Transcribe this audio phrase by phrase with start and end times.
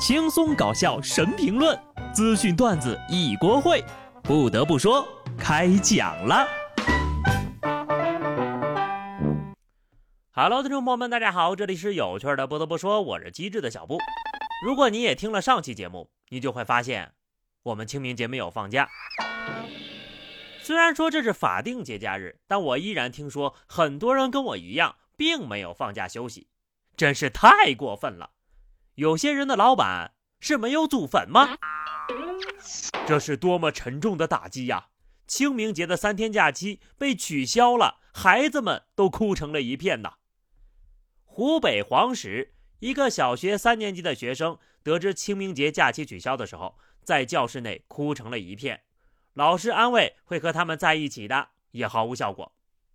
[0.00, 1.78] 轻松搞笑神评论，
[2.10, 3.84] 资讯段子一锅烩。
[4.22, 6.48] 不得不说，开讲了。
[10.30, 12.46] Hello，听众朋友们，大家好，这里是有趣的。
[12.46, 13.98] 不得不说，我是机智的小布。
[14.64, 17.12] 如果你也听了上期节目，你就会发现，
[17.64, 18.88] 我们清明节没有放假。
[20.62, 26.48] 虽然说这是法定节假日，但我依然听说很多人跟我一样，并没有放假休息，
[26.96, 28.30] 真是太过分了。
[28.96, 31.56] 有些人的老板是没有祖坟吗？
[33.06, 34.88] 这是多么沉重的打击呀！
[35.26, 40.14] 清明节的三天假期被取消了，孩子们都哭成了一片呐。
[41.24, 48.82] 湖北黄石一个小学三年级的学生得知清明节假期取消的时候，在教室内哭成了一片。
[49.34, 52.52] 老师安慰会和他们在一起的，也毫无效果。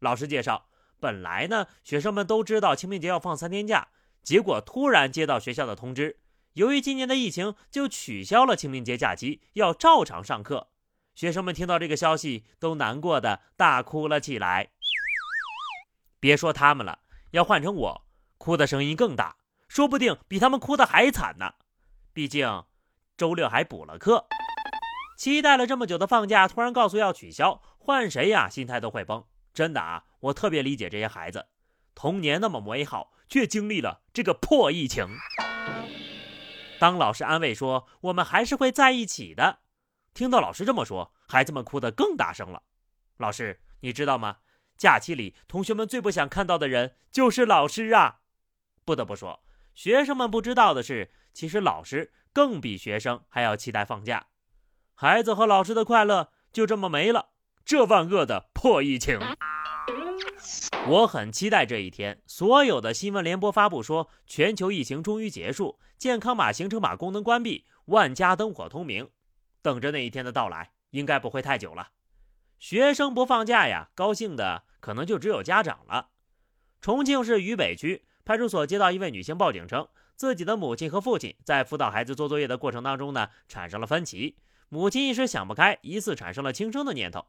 [0.00, 0.68] 老师介绍，
[0.98, 3.88] 本来呢，学生们都知道清明节要放三天假。
[4.26, 6.18] 结果突然接到学校的通知，
[6.54, 10.70] 由于今年的疫情，就取消了清明节假期，要照常上课。
[11.14, 14.72] 学生们听到这个消息，都难过的大哭了起来。
[16.18, 19.36] 别说他们了，要换成我，哭的声音更大，
[19.68, 21.54] 说不定比他们哭的还惨呢。
[22.12, 22.64] 毕竟
[23.16, 24.26] 周六还补了课，
[25.16, 29.24] 期待了这么久的放假，突然告诉要取消，换谁呀，心态都会崩。
[29.54, 31.46] 真的啊，我特别理解这些孩子，
[31.96, 33.14] 童年那么美好。
[33.28, 35.04] 却经历了这个破疫情。
[36.78, 39.58] 当老师安慰说：“我们还是会在一起的。”
[40.14, 42.62] 听到老师这么说，孩子们哭得更大声了。
[43.16, 44.36] 老师，你知道吗？
[44.76, 48.20] 假期里，同学们最不想看到的人就是老师啊！
[48.84, 49.42] 不得不说，
[49.74, 54.28] 学生们不知道的是，其实老师更比学生还要期待放假。
[54.94, 57.30] 孩子和老师的快乐就这么没了。
[57.64, 59.18] 这万恶的破疫情！
[60.88, 69.08] 我很期待这一天，所有的新闻联播发布说全球疫情终于结束，健康码、行程码功能关闭，万家灯火通明，
[69.62, 71.88] 等着那一天的到来，应该不会太久了。
[72.58, 76.10] 学生不放假呀，高兴的可能就只有家长了。
[76.80, 84.36] 重庆市渝北区派出所接到一位女性报警称，自己的母亲和父亲在辅导孩子做作业的过程当中呢，产生了分歧，
[84.68, 87.26] 母亲一时想不开，疑似产生了轻生的念头。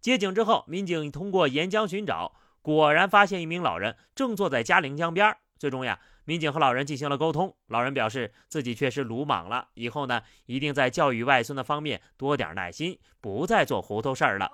[0.00, 2.34] 接警之后，民警通过沿江寻找。
[2.62, 7.56] 果然发现一名老人正坐在嘉陵江边最终呀，民警和老人进行了沟通。
[7.66, 14.50] 老人表示自己确实鲁莽了，以后呢一定在教育外孙的方面多点耐心，不再做糊涂事儿了。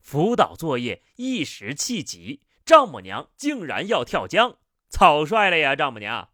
[0.00, 4.56] 辅导作业一时气急，丈母娘竟然要跳江，
[4.88, 5.74] 草率了呀！
[5.74, 6.28] 丈母娘，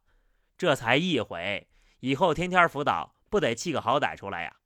[0.57, 1.69] 这才一回，
[2.01, 4.57] 以后天天辅导，不得气个好歹出来呀？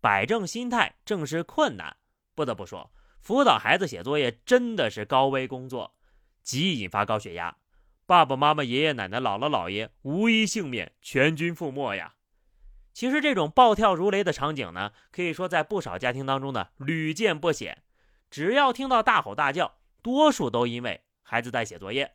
[0.00, 1.96] 摆正心态，正是困难。
[2.34, 2.90] 不得不说。
[3.26, 5.96] 辅导孩子写作业真的是高危工作，
[6.44, 7.56] 极易引发高血压，
[8.06, 12.14] 爸爸妈妈、爷爷奶奶、姥姥姥爷无一幸免，全军覆没呀。
[12.92, 17.82] 其实这种暴跳如雷的场景呢，可以说在不少家庭当中呢屡见不鲜。
[18.30, 22.14] 只要听到大吼大叫，多数都因为孩子在写作业。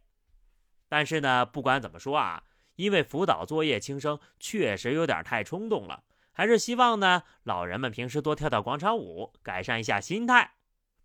[0.88, 2.43] 但是呢，不管怎么说啊，
[2.78, 10.53] 因为辅导作业轻生确实有点太冲动了，还是希望呢老人们平时多跳跳广场舞，改善一下心态。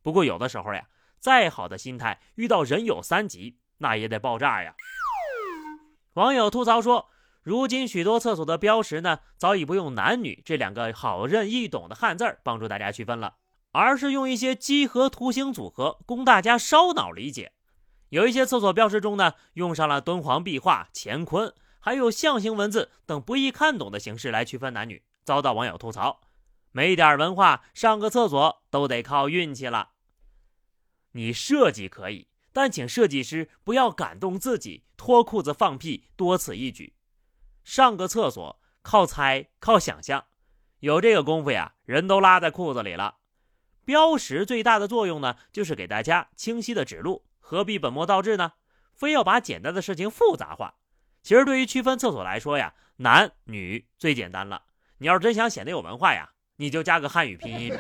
[0.06, 0.86] 不过有的时候呀，
[1.18, 4.72] 再好的心态遇到人有三急，那也得爆炸呀。
[6.12, 7.08] 网友吐槽说，
[7.42, 13.34] 如今许多厕所的标识呢，早已不用男女这两个好认易懂的汉字帮助大家区分了，
[13.72, 17.50] 而是用一些几何图形组合供大家烧脑理解。
[18.10, 26.20] 有一些厕所标识中呢，用上了敦煌壁画、乾坤，还有象形文字等不易看懂的形式来区分男女，遭到网友吐槽。
[26.70, 29.88] 没点文化，上个厕所都得靠运气了。
[31.16, 36.94] 你设计可以，但请设计师不要感动自己，脱裤子放屁，多此一举。
[37.64, 40.26] 上个厕所靠猜，靠想象，
[40.80, 43.16] 有这个功夫呀，人都拉在裤子里了。
[43.86, 48.52] 标识最大的作用呢，就是给大家清晰的指路，何必本末倒置呢？
[48.92, 50.74] 非要把简单的事情复杂化。
[51.22, 54.64] 其实对于区分厕所来说呀，男女最简单了。
[54.98, 56.32] 你要是真想显得有文化呀。
[56.56, 57.72] 你就加个汉语拼音。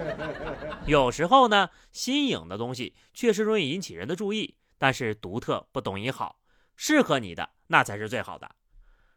[0.86, 6.40] 有时候呢，新颖的东西确实容易引起人的注意，但是独特不等于好，
[6.76, 8.50] 适合你的那才是最好的。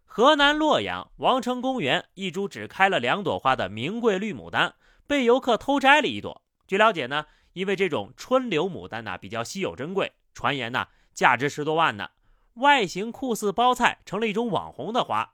[0.05, 4.75] 河南洛阳王城公园一株只开了两朵花的名贵绿牡丹，
[5.07, 6.43] 被游客偷摘了一朵。
[6.67, 12.11] 据了解呢，因为这种春流牡丹呢比较稀有珍贵，传言呢价值十多万呢，
[12.55, 15.33] 外形酷似包菜，成了一种网红的花。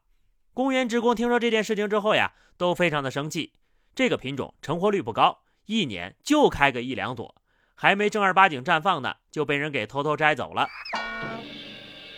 [0.60, 3.54] 公园职工听说这件事情之后呀，都非常的生气。
[3.96, 7.34] 这个品种成活率不高，一年就开个一两朵，
[7.76, 10.68] 还没正儿八经绽放呢，就被人给偷偷摘走了。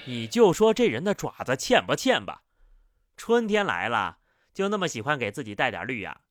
[0.06, 2.42] 你就说这人的爪子欠不欠吧？
[3.16, 4.18] 春天来了，
[4.56, 6.22] 就那么喜欢给自己带点绿呀？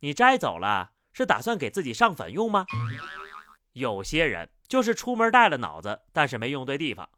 [0.00, 2.66] 你摘走了，是打算给自己上粉用吗？
[3.74, 7.08] 有些人就是出门带了脑子，但是没用对地方。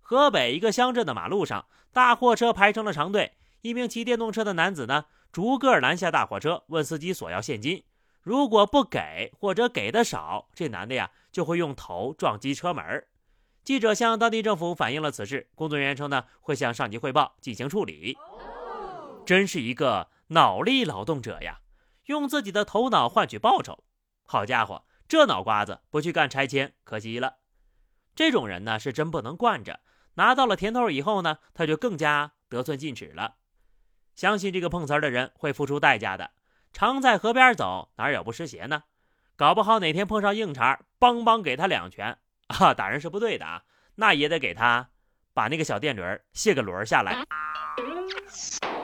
[0.00, 3.34] 河北一个乡镇的马路上，大货车排成了长队，
[3.64, 7.82] 一名骑电动车的男子呢，逐个拦下大货车，问司机索要现金。
[8.20, 13.06] 如果不给或者给的少，这男的呀就会用头撞击车门。
[13.64, 18.18] 记者向当地政府反映了此事，工作人员称呢会向上级汇报进行处理。
[19.24, 21.60] 真是一个脑力劳动者呀，
[22.04, 23.84] 用自己的头脑换取报酬。
[24.24, 27.36] 好家伙，这脑瓜子不去干拆迁可惜了。
[28.14, 29.80] 这种人呢是真不能惯着，
[30.16, 33.36] 拿到了甜头以后呢，他就更加得寸进尺了。
[34.14, 36.30] 相信这个碰瓷儿的人会付出代价的。
[36.72, 38.84] 常在河边走，哪有不湿鞋呢？
[39.36, 42.16] 搞不好哪天碰上硬茬，邦邦给他两拳
[42.46, 42.72] 啊！
[42.72, 43.62] 打人是不对的啊，
[43.96, 44.90] 那也得给他
[45.32, 46.02] 把那个小电驴
[46.32, 47.24] 卸个轮下来。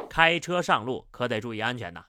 [0.08, 2.06] 开车上路可得注意安全呐！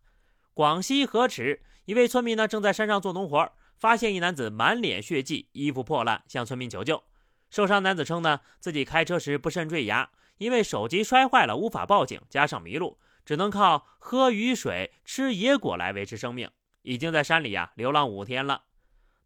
[0.53, 7.03] 广西河池一位村民呢，正在山上做农活，发现一男子满脸血迹，衣服破烂，向村民求救。
[7.49, 12.97] 受伤男子称呢，自己开车时不慎坠崖，因为手机摔坏了，无法报警，加上迷路。
[13.25, 16.49] 只能靠喝雨水、吃野果来维持生命，
[16.81, 18.63] 已经在山里呀流浪五天了。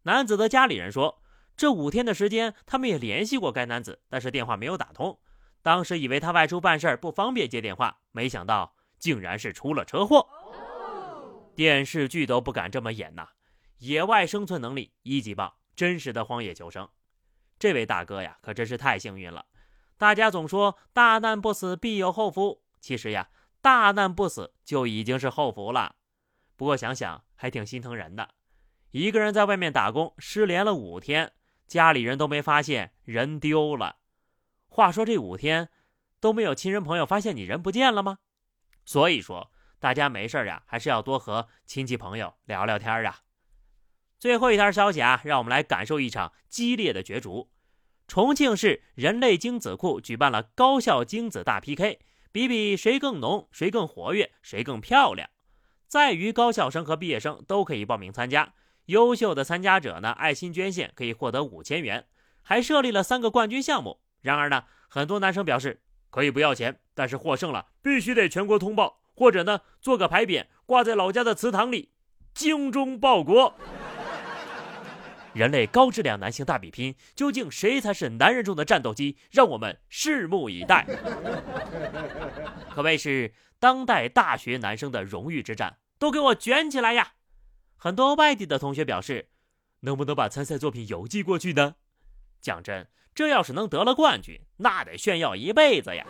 [0.02, 1.22] 男子的家里人说，
[1.56, 5.18] 这五天的时间，他们也联系过该男子，但是电话没有打通。
[5.62, 10.28] 当时以为他外出办事不方便接电话，没想到竟然是出了车祸。
[11.54, 13.28] 电视剧都不敢这么演呐！
[13.78, 16.88] 野外生存能力一级棒，真实的荒野求生。
[17.58, 19.46] 这位大哥呀，可真是太幸运了。
[19.96, 23.28] 大家总说大难不死必有后福，其实呀。
[23.66, 25.96] 大难不死就已经是后福了，
[26.54, 28.32] 不过想想还挺心疼人的。
[28.92, 31.32] 一个人在外面打工，失联了五天，
[31.66, 33.96] 家里人都没发现人丢了。
[34.68, 35.68] 话说这五天
[36.20, 38.18] 都没有亲人朋友发现你人不见了吗？
[38.84, 43.22] 所以说大家没事呀，还是要多和亲戚朋友聊聊天啊。
[44.20, 47.50] 最后一条消息啊，让我们来感受一场激烈的角逐。
[48.06, 51.98] 重庆市人类精子库举办了高校精子大 PK。
[52.36, 55.26] 比比谁更浓，谁更活跃，谁更漂亮，
[55.88, 58.52] 在于高校生和毕业生都可以报名参加。
[58.84, 62.04] 优秀的参加者呢，爱心捐献可以获得五千元，
[62.42, 64.00] 还设立了三个冠军项目。
[64.20, 65.80] 然而呢，很多男生表示
[66.10, 71.92] 可以不要钱，但是获胜了必须得全国通报，或者呢做个牌匾挂在老家的祠堂里，
[72.34, 73.54] 精忠报国。
[75.36, 79.18] 人类高质量男性大比拼，究竟谁才是男人中的战斗机？
[79.30, 80.86] 让我们拭目以待。
[82.70, 87.12] 可谓是当代大学男生的荣誉之战，都给我卷起来呀！
[87.76, 89.28] 很多外地的同学表示，
[89.80, 91.74] 能不能把参赛作品邮寄过去呢？
[92.40, 96.06] 讲真，这要是能得了冠军，那得炫耀一辈子呀！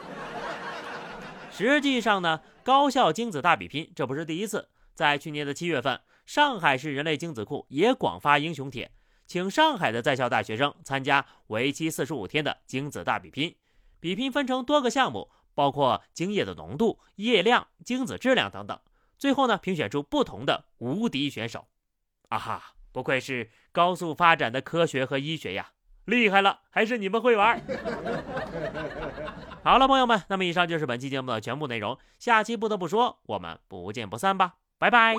[1.50, 8.93] 实际上呢，高校精子大比拼这不是第一次，在去年的七月份，上海市人类精子库也广发英雄帖。
[9.26, 13.56] 请上海的在校大学生参加为期四十五天的精子大比拼，
[13.99, 18.78] 比拼分成多个项目，包括精液的浓度、液量、精子质量等等。
[19.19, 21.67] 最后呢，评选出不同的无敌选手。
[22.28, 25.70] 啊哈，不愧是高速发展的科学和医学呀，
[26.05, 27.61] 厉害了，还是你们会玩。
[29.64, 35.14] 好了，朋友们，那么以上就是本期节目的全部内容，下期不得不说，我们不见不散吧，拜拜。